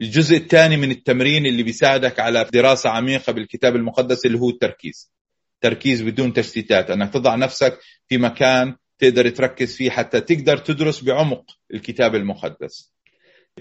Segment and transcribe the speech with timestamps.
[0.00, 5.12] الجزء الثاني من التمرين اللي بيساعدك على دراسة عميقة بالكتاب المقدس اللي هو التركيز.
[5.60, 6.90] تركيز بدون تشتيتات.
[6.90, 11.44] أنك تضع نفسك في مكان تقدر تركز فيه حتى تقدر تدرس بعمق
[11.74, 12.92] الكتاب المقدس.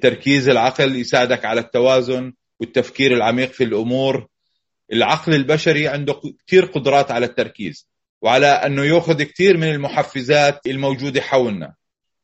[0.00, 4.28] تركيز العقل يساعدك على التوازن والتفكير العميق في الأمور.
[4.92, 7.88] العقل البشري عنده كثير قدرات على التركيز
[8.22, 11.74] وعلى أنه يأخذ كثير من المحفزات الموجودة حولنا.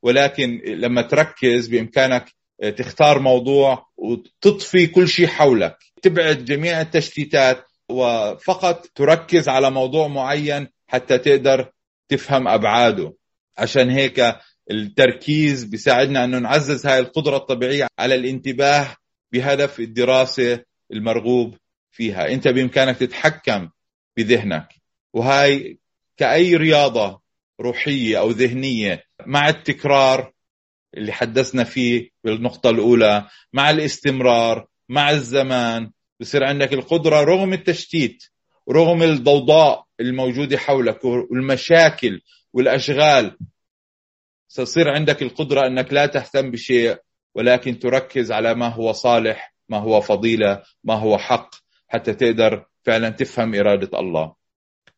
[0.02, 2.26] ولكن لما تركز بإمكانك
[2.77, 5.76] تختار موضوع وتطفي كل شيء حولك.
[6.03, 11.71] تبعد جميع التشتيتات وفقط تركز على موضوع معين حتى تقدر
[12.09, 13.14] تفهم أبعاده.
[13.59, 14.36] عشان هيك
[14.71, 18.96] التركيز بيساعدنا إنه نعزز هاي القدرة الطبيعية على الانتباه
[19.32, 20.61] بهدف الدراسة
[20.93, 21.57] المرغوب
[21.93, 22.29] فيها.
[22.29, 23.68] أنت بإمكانك تتحكم
[24.17, 24.68] بذهنك.
[25.12, 25.79] وهاي
[26.17, 27.21] كأي رياضة
[27.61, 30.32] روحية أو ذهنية مع التكرار
[30.96, 38.25] اللي حدثنا فيه بالنقطة الأولى مع الاستمرار مع الزمان بصير عندك القدرة رغم التشتيت
[38.70, 42.20] رغم الضوضاء الموجودة حولك والمشاكل
[42.53, 43.37] والأشغال
[44.48, 46.98] ستصير عندك القدرة أنك لا تهتم بشيء
[47.34, 51.55] ولكن تركز على ما هو صالح ما هو فضيلة ما هو حق
[51.89, 54.34] حتى تقدر فعلا تفهم إرادة الله.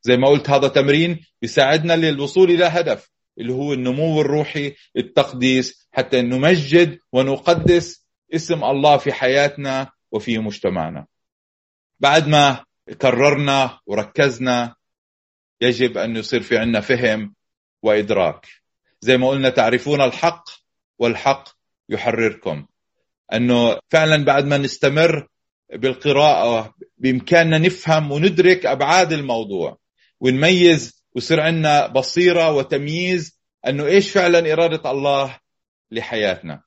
[0.02, 3.10] زي ما قلت هذا تمرين بيساعدنا للوصول إلى هدف.
[3.38, 11.06] اللي هو النمو الروحي التقديس حتى نمجد ونقدس اسم الله في حياتنا وفي مجتمعنا.
[12.00, 12.64] بعد ما
[13.00, 14.74] كررنا وركزنا
[15.60, 17.34] يجب أن يصير في عندنا فهم
[17.82, 18.46] وإدراك.
[19.00, 20.44] زي ما قلنا تعرفون الحق
[20.98, 21.48] والحق
[21.88, 22.66] يحرركم.
[23.32, 25.28] أنه فعلا بعد ما نستمر
[25.72, 29.78] بالقراءة بإمكاننا نفهم وندرك أبعاد الموضوع
[30.20, 35.38] ونميز ويصير عندنا بصيرة وتمييز أنه إيش فعلا إرادة الله
[35.90, 36.62] لحياتنا.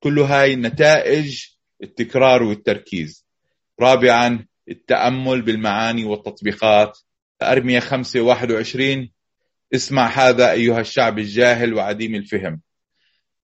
[0.00, 1.44] كل هاي نتائج
[1.82, 3.26] التكرار والتركيز.
[3.80, 6.98] رابعا التأمل بالمعاني والتطبيقات.
[7.42, 9.10] أرمية 5 21
[9.74, 12.60] اسمع هذا أيها الشعب الجاهل وعديم الفهم.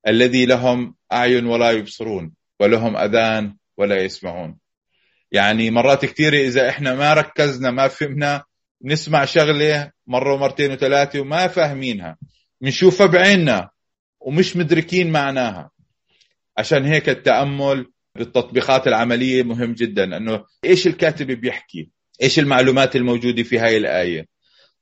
[0.06, 4.59] الذي لهم أعين ولا يبصرون ولهم أذان ولا يسمعون.
[5.33, 8.45] يعني مرات كثيرة إذا إحنا ما ركزنا ما فهمنا
[8.84, 12.16] نسمع شغلة مرة ومرتين وثلاثة وما فاهمينها.
[12.61, 13.71] بنشوفها بعيننا
[14.21, 15.71] ومش مدركين معناها.
[16.59, 20.16] عشان هيك التأمل بالتطبيقات العملية مهم جدا.
[20.16, 21.91] أنه إيش الكاتب بيحكي؟
[22.22, 24.27] إيش المعلومات الموجودة في هاي الآية؟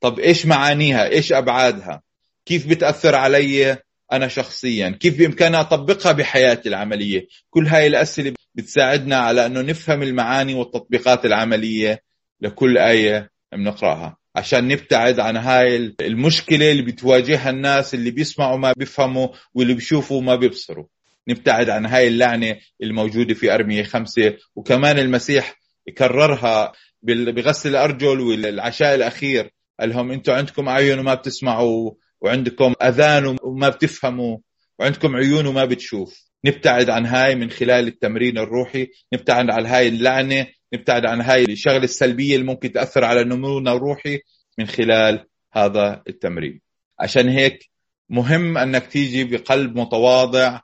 [0.00, 2.02] طب إيش معانيها؟ إيش أبعادها؟
[2.46, 3.76] كيف بتأثر علي
[4.12, 10.54] أنا شخصيا؟ كيف بإمكاني أطبقها بحياتي العملية؟ كل هاي الأسئلة بتساعدنا على أنه نفهم المعاني
[10.54, 12.02] والتطبيقات العملية
[12.40, 14.16] لكل آية بنقراها.
[14.36, 20.36] عشان نبتعد عن هاي المشكلة اللي بتواجهها الناس اللي بيسمعوا ما بيفهموا واللي بيشوفوا ما
[20.36, 20.86] بيبصروا.
[21.28, 24.36] نبتعد عن هاي اللعنة الموجودة في أرمية خمسة.
[24.56, 25.60] وكمان المسيح
[25.98, 29.50] كررها بغسل الأرجل والعشاء الأخير.
[29.80, 31.90] قال لهم أنتم عندكم أعين وما بتسمعوا
[32.20, 34.38] وعندكم أذان وما بتفهموا
[34.78, 36.26] وعندكم عيون وما بتشوف.
[36.44, 38.88] نبتعد عن هاي من خلال التمرين الروحي.
[39.14, 44.20] نبتعد عن هاي اللعنة نبتعد عن هاي الشغلة السلبية اللي ممكن تأثر على نمونا الروحي
[44.58, 46.60] من خلال هذا التمرين.
[47.00, 47.70] عشان هيك
[48.08, 50.60] مهم أنك تيجي بقلب متواضع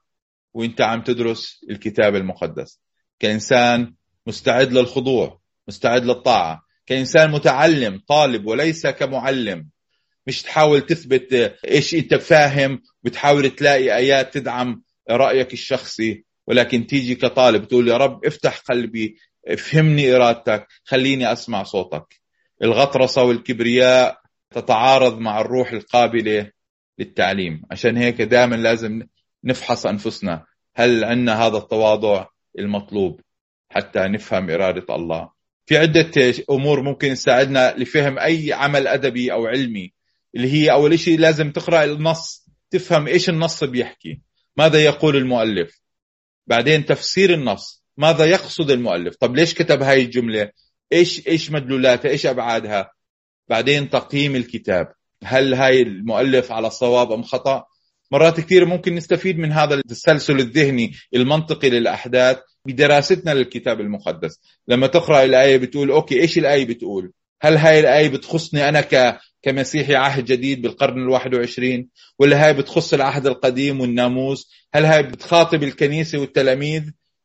[0.54, 2.80] وإنت عم تدرس الكتاب المقدس.
[3.18, 3.94] كإنسان
[4.26, 6.62] مستعد للخضوع مستعد للطاعة.
[6.86, 9.68] كإنسان متعلم طالب وليس كمعلم.
[10.26, 11.32] مش تحاول تثبت
[11.68, 16.24] إيش إنت فاهم بتحاول تلاقي آيات تدعم رأيك الشخصي.
[16.46, 19.16] ولكن تيجي كطالب تقول يا رب افتح قلبي
[19.48, 22.20] افهمني إرادتك خليني أسمع صوتك.
[22.62, 24.20] الغطرسه والكبرياء
[24.50, 26.50] تتعارض مع الروح القابلة
[26.98, 27.62] للتعليم.
[27.70, 29.02] عشان هيك دائما لازم
[29.44, 30.46] نفحص أنفسنا.
[30.74, 32.26] هل عندنا هذا التواضع
[32.58, 33.20] المطلوب
[33.70, 35.30] حتى نفهم إرادة الله؟
[35.66, 39.92] في عدة أمور ممكن تساعدنا لفهم أي عمل أدبي أو علمي.
[40.34, 44.20] اللي هي أول شيء لازم تقرأ النص تفهم إيش النص بيحكي.
[44.56, 45.82] ماذا يقول المؤلف؟
[46.46, 47.81] بعدين تفسير النص.
[47.96, 50.50] ماذا يقصد المؤلف؟ طب ليش كتب هاي الجملة؟
[50.92, 52.90] إيش إيش مدلولاتها إيش أبعادها؟
[53.48, 54.92] بعدين تقييم الكتاب.
[55.24, 57.64] هل هاي المؤلف على صواب أم خطأ؟
[58.12, 64.40] مرات كثير ممكن نستفيد من هذا التسلسل الذهني المنطقي للأحداث بدراستنا للكتاب المقدس.
[64.68, 67.12] لما تقرأ الآية بتقول okay إيش الآية بتقول؟
[67.42, 72.94] هل هاي الآية بتخصني أنا ك كمسيحي عهد جديد بالقرن الواحد وعشرين؟ ولا هاي بتخص
[72.94, 76.82] العهد القديم والناموس؟ هل هاي بتخاطب الكنيسة والتلاميذ؟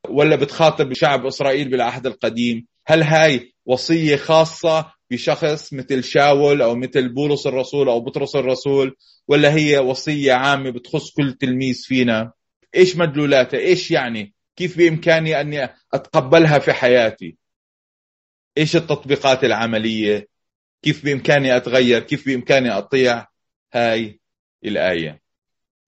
[0.10, 7.10] ولا بتخاطب شعب إسرائيل بالعهد القديم؟ هل هاي وصية خاصة بشخص مثل شاول أو مثل
[7.10, 8.96] بولس الرسول أو بطرس الرسول
[9.28, 12.32] ولا هي وصية عامة بتخص كل تلميذ فينا؟
[12.76, 17.38] إيش مدلولاتها إيش يعني؟ كيف بإمكاني أني أتقبلها في حياتي؟
[18.58, 20.28] إيش التطبيقات العملية؟
[20.82, 23.28] كيف بإمكاني أتغير؟ كيف بإمكاني أطيع
[23.74, 24.20] هاي
[24.66, 25.22] الآية؟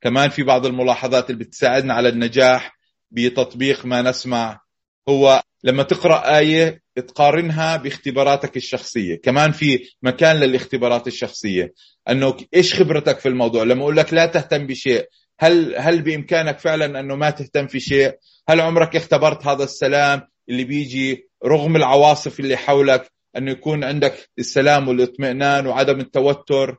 [0.02, 2.79] كمان في بعض الملاحظات اللي بتساعدنا على النجاح
[3.12, 4.62] بتطبيق ما نسمع.
[5.10, 9.16] هو لما تقرأ آية تقارنها باختباراتك الشخصية.
[9.16, 11.74] كمان في مكان للاختبارات الشخصية.
[12.10, 15.08] أنه إيش خبرتك في الموضوع؟ لما أقول لك لا تهتم بشيء
[15.40, 18.18] هل هل بإمكانك فعلا أنه ما تهتم في شيء؟
[18.50, 24.88] هل عمرك اختبرت هذا السلام اللي بيجي رغم العواصف اللي حولك أنه يكون عندك السلام
[24.88, 26.78] والاطمئنان وعدم التوتر؟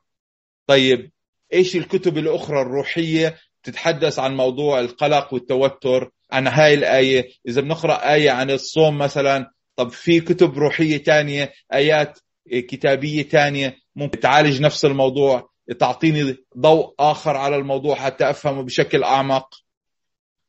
[0.66, 1.10] طيب
[1.52, 7.28] إيش الكتب الأخرى الروحية تتحدث عن موضوع القلق والتوتر عن هاي الآية.
[7.48, 12.18] إذا بنقرأ آية عن الصوم مثلا طب في كتب روحية ثانية آيات
[12.52, 19.48] كتابية ثانية ممكن تعالج نفس الموضوع تعطيني ضوء آخر على الموضوع حتى أفهمه بشكل أعمق.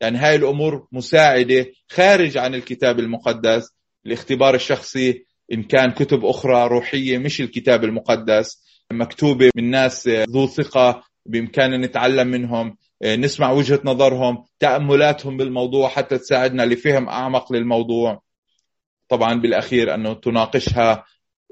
[0.02, 3.74] يعني هاي الأمور مساعدة خارج عن الكتاب المقدس
[4.06, 11.04] الاختبار الشخصي إن كان كتب أخرى روحية مش الكتاب المقدس مكتوبة من ناس ذو ثقة
[11.26, 12.78] بإمكاننا نتعلم منهم.
[13.04, 18.22] نسمع وجهة نظرهم تأملاتهم بالموضوع حتى تساعدنا لفهم أعمق للموضوع.
[19.10, 21.06] طبعا بالأخير أنه تناقشها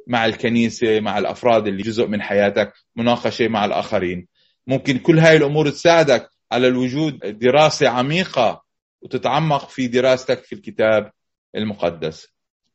[0.07, 4.28] مع الكنيسة مع الأفراد اللي جزء من حياتك مناقشة مع الآخرين.
[4.68, 8.63] ممكن كل هاي الأمور تساعدك على الوجود دراسة عميقة
[9.01, 11.12] وتتعمق في دراستك في الكتاب
[11.56, 12.28] المقدس.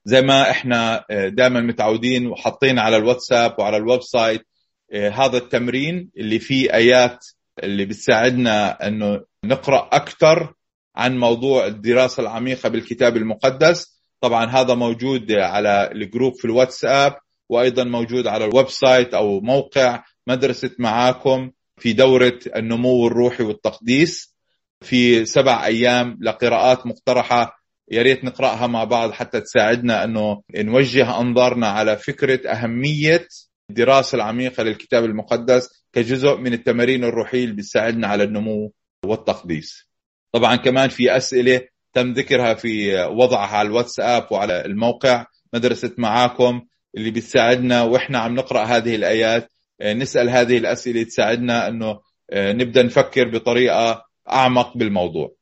[0.05, 4.47] زي ما إحنا دائما متعودين وحاطين على الواتساب وعلى ال website
[4.95, 7.19] هذا التمرين اللي فيه آيات
[7.63, 10.55] اللي بتساعدنا إنه نقرأ أكثر
[10.97, 14.03] عن موضوع الدراسة العميقة بالكتاب المقدس.
[14.21, 17.17] طبعا هذا موجود على ال group في الواتساب
[17.49, 24.35] وأيضا موجود على ال website أو موقع مدرسة معاكم في دورة النمو الروحي والتقديس.
[24.81, 31.69] في سبع أيام لقراءات مقترحة يا ريت نقرأها مع بعض حتى تساعدنا إنه نوجه أنظارنا
[31.69, 33.29] على فكرة أهمية
[33.71, 35.84] الدراسة العميقة للكتاب المقدس.
[35.95, 38.73] كجزء من التمارين الروحية اللي بتساعدنا على النمو
[39.05, 39.89] والتقديس.
[40.33, 41.61] طبعا كمان في أسئلة
[41.93, 46.63] تم ذكرها في وضعها على الواتساب وعلى الموقع مدرسه معاكم
[46.97, 49.51] اللي بتساعدنا وإحنا عم نقرأ هذه الآيات
[49.83, 52.01] نسأل هذه الأسئلة تساعدنا إنه
[52.35, 55.35] نبدأ نفكر بطريقة أعمق بالموضوع.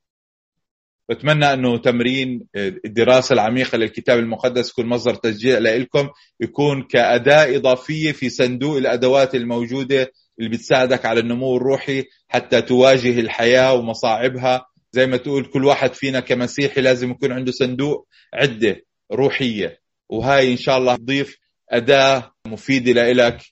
[1.10, 6.08] بتمنى إنه تمرين الدراسة العميقة للكتاب المقدس يكون مصدر تشجيع لكم
[6.40, 13.74] يكون كأداة إضافية في صندوق الأدوات الموجودة اللي بتساعدك على النمو الروحي حتى تواجه الحياة
[13.74, 14.66] ومصاعبها.
[14.92, 18.82] زي ما تقول كل واحد فينا كمسيحي لازم يكون عنده صندوق عدة
[19.12, 21.38] روحية وهاي إن شاء الله تضيف
[21.70, 23.42] أداة مفيدة لك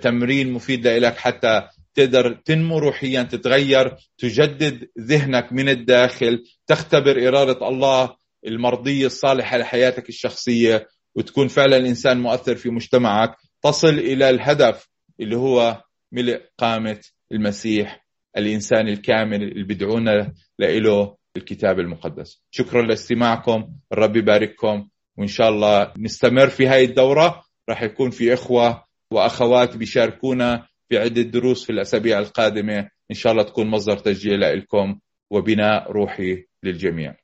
[0.00, 1.62] تمرين مفيد لك حتى
[1.94, 10.88] تقدر تنمو روحيا تتغير تجدد ذهنك من الداخل تختبر إرادة الله المرضية الصالحة لحياتك الشخصية
[11.14, 13.36] وتكون فعلا إنسان مؤثر في مجتمعك.
[13.62, 14.88] تصل إلى الهدف
[15.20, 17.00] اللي هو ملء قامة
[17.32, 18.06] المسيح
[18.36, 22.42] الإنسان الكامل اللي بدعونا لإله الكتاب المقدس.
[22.50, 24.88] شكرا لاستماعكم الرب يبارككم
[25.18, 27.42] وإن شاء الله نستمر في هاي الدورة.
[27.68, 32.78] راح يكون في إخوة وأخوات بيشاركونا في عدة دروس في الأسابيع القادمة.
[33.10, 34.98] إن شاء الله تكون مصدر تشجيع لكم
[35.30, 37.16] وبناء روحي للجميع.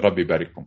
[0.00, 0.66] ربي يبارككم.